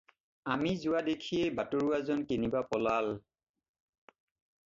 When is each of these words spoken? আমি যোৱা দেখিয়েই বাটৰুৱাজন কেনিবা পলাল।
আমি 0.53 0.69
যোৱা 0.85 1.01
দেখিয়েই 1.09 1.51
বাটৰুৱাজন 1.59 2.23
কেনিবা 2.31 2.65
পলাল। 2.73 3.13